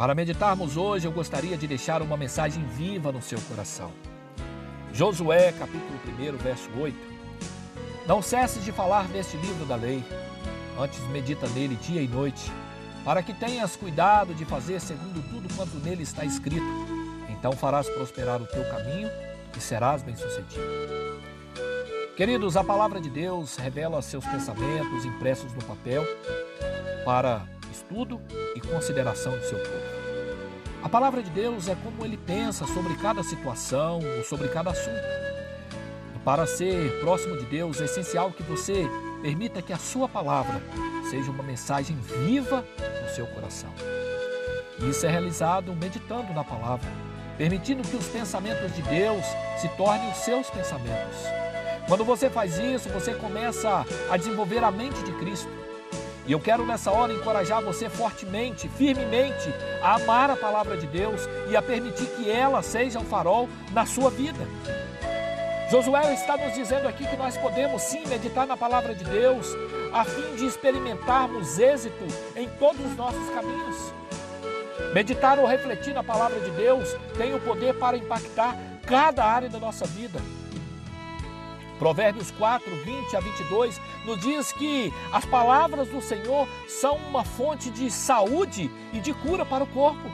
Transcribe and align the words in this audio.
Para 0.00 0.14
meditarmos 0.14 0.78
hoje, 0.78 1.06
eu 1.06 1.12
gostaria 1.12 1.58
de 1.58 1.66
deixar 1.66 2.00
uma 2.00 2.16
mensagem 2.16 2.64
viva 2.68 3.12
no 3.12 3.20
seu 3.20 3.38
coração. 3.42 3.92
Josué, 4.94 5.52
capítulo 5.52 6.00
1, 6.18 6.38
verso 6.38 6.70
8. 6.74 6.96
Não 8.06 8.22
cesses 8.22 8.64
de 8.64 8.72
falar 8.72 9.06
deste 9.08 9.36
livro 9.36 9.66
da 9.66 9.76
lei, 9.76 10.02
antes 10.78 10.98
medita 11.08 11.46
nele 11.50 11.76
dia 11.76 12.00
e 12.00 12.08
noite, 12.08 12.50
para 13.04 13.22
que 13.22 13.34
tenhas 13.34 13.76
cuidado 13.76 14.34
de 14.34 14.46
fazer 14.46 14.80
segundo 14.80 15.22
tudo 15.28 15.54
quanto 15.54 15.76
nele 15.76 16.02
está 16.02 16.24
escrito. 16.24 16.64
Então 17.28 17.52
farás 17.52 17.86
prosperar 17.90 18.40
o 18.40 18.46
teu 18.46 18.64
caminho 18.70 19.10
e 19.54 19.60
serás 19.60 20.02
bem-sucedido. 20.02 20.64
Queridos, 22.16 22.56
a 22.56 22.64
palavra 22.64 23.02
de 23.02 23.10
Deus 23.10 23.56
revela 23.56 24.00
seus 24.00 24.24
pensamentos 24.24 25.04
impressos 25.04 25.52
no 25.52 25.62
papel 25.62 26.06
para 27.04 27.46
estudo 27.70 28.20
e 28.54 28.60
consideração 28.60 29.32
do 29.36 29.44
seu 29.44 29.58
povo. 29.58 30.00
A 30.82 30.88
palavra 30.88 31.22
de 31.22 31.30
Deus 31.30 31.68
é 31.68 31.74
como 31.74 32.04
ele 32.04 32.16
pensa 32.16 32.66
sobre 32.66 32.94
cada 32.96 33.22
situação 33.22 34.00
ou 34.16 34.24
sobre 34.24 34.48
cada 34.48 34.70
assunto. 34.70 35.04
E 36.16 36.18
para 36.20 36.46
ser 36.46 37.00
próximo 37.00 37.36
de 37.36 37.44
Deus, 37.46 37.80
é 37.80 37.84
essencial 37.84 38.32
que 38.32 38.42
você 38.42 38.88
permita 39.22 39.60
que 39.60 39.72
a 39.72 39.78
sua 39.78 40.08
palavra 40.08 40.62
seja 41.10 41.30
uma 41.30 41.42
mensagem 41.42 41.96
viva 41.96 42.64
no 43.02 43.14
seu 43.14 43.26
coração. 43.26 43.70
Isso 44.88 45.04
é 45.04 45.10
realizado 45.10 45.74
meditando 45.74 46.32
na 46.32 46.42
palavra, 46.42 46.88
permitindo 47.36 47.86
que 47.86 47.96
os 47.96 48.08
pensamentos 48.08 48.74
de 48.74 48.82
Deus 48.82 49.24
se 49.58 49.68
tornem 49.76 50.10
os 50.10 50.16
seus 50.18 50.48
pensamentos 50.48 51.40
quando 51.90 52.04
você 52.04 52.30
faz 52.30 52.56
isso, 52.56 52.88
você 52.90 53.12
começa 53.14 53.84
a 54.08 54.16
desenvolver 54.16 54.62
a 54.62 54.70
mente 54.70 55.02
de 55.02 55.10
Cristo. 55.14 55.50
E 56.26 56.32
eu 56.32 56.40
quero 56.40 56.64
nessa 56.66 56.90
hora 56.90 57.12
encorajar 57.12 57.62
você 57.62 57.88
fortemente, 57.88 58.68
firmemente, 58.68 59.52
a 59.82 59.96
amar 59.96 60.30
a 60.30 60.36
palavra 60.36 60.76
de 60.76 60.86
Deus 60.86 61.22
e 61.50 61.56
a 61.56 61.62
permitir 61.62 62.06
que 62.06 62.30
ela 62.30 62.62
seja 62.62 62.98
um 62.98 63.04
farol 63.04 63.48
na 63.72 63.86
sua 63.86 64.10
vida. 64.10 64.46
Josué 65.70 66.12
está 66.14 66.36
nos 66.36 66.54
dizendo 66.54 66.88
aqui 66.88 67.06
que 67.06 67.16
nós 67.16 67.36
podemos 67.36 67.82
sim 67.82 68.04
meditar 68.08 68.46
na 68.46 68.56
palavra 68.56 68.92
de 68.92 69.04
Deus, 69.04 69.46
a 69.92 70.04
fim 70.04 70.34
de 70.36 70.46
experimentarmos 70.46 71.58
êxito 71.58 72.04
em 72.34 72.48
todos 72.58 72.84
os 72.84 72.96
nossos 72.96 73.30
caminhos. 73.30 73.94
Meditar 74.92 75.38
ou 75.38 75.46
refletir 75.46 75.94
na 75.94 76.02
palavra 76.02 76.40
de 76.40 76.50
Deus 76.50 76.96
tem 77.16 77.34
o 77.34 77.40
poder 77.40 77.78
para 77.78 77.96
impactar 77.96 78.56
cada 78.84 79.24
área 79.24 79.48
da 79.48 79.60
nossa 79.60 79.86
vida. 79.86 80.20
Provérbios 81.80 82.30
4, 82.32 82.76
20 82.84 83.16
a 83.16 83.20
22 83.20 83.80
nos 84.04 84.20
diz 84.20 84.52
que 84.52 84.92
as 85.10 85.24
palavras 85.24 85.88
do 85.88 86.02
Senhor 86.02 86.46
são 86.68 86.96
uma 86.96 87.24
fonte 87.24 87.70
de 87.70 87.90
saúde 87.90 88.70
e 88.92 89.00
de 89.00 89.14
cura 89.14 89.46
para 89.46 89.64
o 89.64 89.66
corpo. 89.66 90.10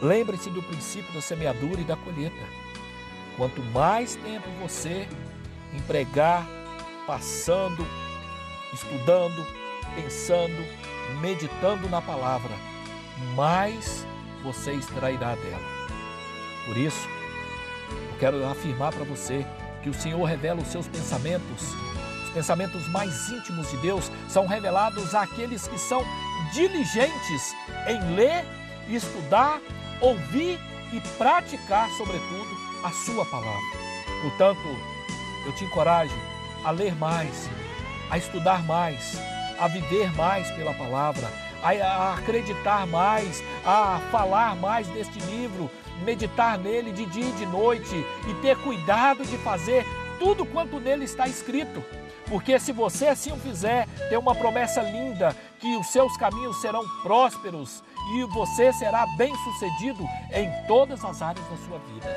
Lembre-se 0.00 0.48
do 0.48 0.62
princípio 0.62 1.12
da 1.12 1.20
semeadura 1.20 1.80
e 1.80 1.84
da 1.84 1.96
colheita. 1.96 2.36
Quanto 3.36 3.60
mais 3.64 4.14
tempo 4.14 4.48
você 4.60 5.08
empregar 5.74 6.46
passando, 7.04 7.84
estudando, 8.72 9.44
pensando, 9.96 10.64
meditando 11.20 11.88
na 11.88 12.00
palavra, 12.00 12.54
mais 13.34 14.06
você 14.44 14.72
extrairá 14.72 15.34
dela. 15.34 15.68
Por 16.64 16.76
isso, 16.76 17.08
eu 17.90 18.18
quero 18.20 18.46
afirmar 18.46 18.92
para 18.92 19.02
você 19.02 19.44
que 19.82 19.90
o 19.90 19.94
Senhor 19.94 20.22
revela 20.24 20.60
os 20.60 20.68
seus 20.68 20.86
pensamentos. 20.86 21.74
Os 22.24 22.30
pensamentos 22.30 22.86
mais 22.88 23.28
íntimos 23.28 23.70
de 23.70 23.76
Deus 23.78 24.10
são 24.28 24.46
revelados 24.46 25.14
àqueles 25.14 25.66
que 25.66 25.78
são 25.78 26.04
diligentes 26.52 27.54
em 27.86 28.14
ler, 28.14 28.44
estudar, 28.88 29.60
ouvir 30.00 30.58
e 30.92 31.00
praticar, 31.18 31.90
sobretudo, 31.90 32.56
a 32.84 32.90
Sua 32.90 33.24
palavra. 33.24 33.82
Portanto, 34.22 34.60
eu 35.46 35.52
te 35.54 35.64
encorajo 35.64 36.16
a 36.64 36.70
ler 36.70 36.94
mais, 36.96 37.48
a 38.10 38.18
estudar 38.18 38.62
mais, 38.64 39.18
a 39.58 39.68
viver 39.68 40.12
mais 40.16 40.50
pela 40.52 40.74
palavra, 40.74 41.28
a 41.62 42.14
acreditar 42.14 42.86
mais, 42.86 43.42
a 43.64 44.00
falar 44.10 44.56
mais 44.56 44.86
deste 44.88 45.18
livro, 45.20 45.70
meditar 46.04 46.58
nele 46.58 46.92
de 46.92 47.06
dia 47.06 47.28
e 47.28 47.32
de 47.32 47.46
noite 47.46 47.94
e 48.28 48.34
ter 48.42 48.56
cuidado 48.58 49.24
de 49.24 49.38
fazer 49.38 49.84
tudo 50.18 50.44
quanto 50.44 50.80
nele 50.80 51.04
está 51.04 51.26
escrito. 51.26 51.82
Porque 52.28 52.58
se 52.58 52.72
você 52.72 53.08
assim 53.08 53.32
o 53.32 53.36
fizer, 53.36 53.86
tem 54.08 54.18
uma 54.18 54.34
promessa 54.34 54.80
linda 54.80 55.36
que 55.60 55.76
os 55.76 55.88
seus 55.88 56.16
caminhos 56.16 56.60
serão 56.60 56.82
prósperos 57.02 57.82
e 58.16 58.24
você 58.24 58.72
será 58.72 59.06
bem-sucedido 59.16 60.02
em 60.32 60.50
todas 60.66 61.04
as 61.04 61.20
áreas 61.22 61.46
da 61.48 61.56
sua 61.58 61.78
vida. 61.78 62.08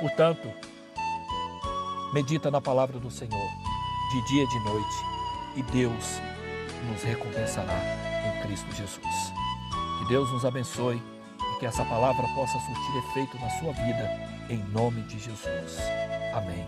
Portanto, 0.00 0.48
medita 2.12 2.50
na 2.50 2.60
palavra 2.60 2.98
do 2.98 3.10
Senhor 3.10 3.48
de 4.12 4.26
dia 4.26 4.44
e 4.44 4.48
de 4.48 4.58
noite 4.60 4.96
e 5.56 5.62
Deus 5.62 6.20
nos 6.84 7.02
recompensará 7.02 7.78
em 8.26 8.42
Cristo 8.46 8.70
Jesus. 8.74 9.32
Que 9.98 10.08
Deus 10.08 10.30
nos 10.32 10.44
abençoe 10.44 11.02
que 11.58 11.66
essa 11.66 11.84
palavra 11.84 12.26
possa 12.34 12.58
surtir 12.58 12.96
efeito 13.10 13.38
na 13.38 13.48
sua 13.50 13.72
vida, 13.72 14.10
em 14.50 14.58
nome 14.72 15.02
de 15.02 15.18
Jesus. 15.18 15.78
E 15.78 16.32
amém. 16.34 16.66